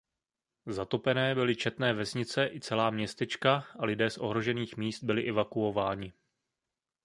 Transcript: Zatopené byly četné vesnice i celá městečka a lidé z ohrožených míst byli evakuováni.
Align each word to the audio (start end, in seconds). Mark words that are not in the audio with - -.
Zatopené 0.65 1.35
byly 1.35 1.55
četné 1.55 1.93
vesnice 1.93 2.47
i 2.47 2.59
celá 2.59 2.89
městečka 2.89 3.63
a 3.79 3.85
lidé 3.85 4.09
z 4.09 4.17
ohrožených 4.17 4.77
míst 4.77 5.03
byli 5.03 5.29
evakuováni. 5.29 6.13